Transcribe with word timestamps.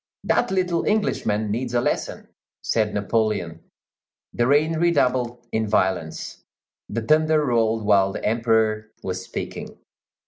"That 0.23 0.49
little 0.49 0.83
Englishman 0.83 1.51
needs 1.51 1.75
a 1.75 1.79
lesson," 1.79 2.27
said 2.63 2.91
Napoleon. 2.91 3.61
The 4.33 4.47
rain 4.47 4.79
redoubled 4.79 5.45
in 5.51 5.67
violence; 5.67 6.43
the 6.89 7.03
thunder 7.03 7.45
rolled 7.45 7.85
while 7.85 8.11
the 8.13 8.25
Emperor 8.25 8.89
was 9.03 9.21
speaking. 9.23 9.77